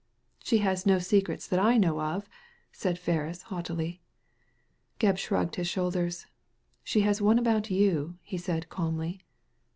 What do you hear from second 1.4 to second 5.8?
that I know of," said Ferris, haughtily. Gebb shrugged his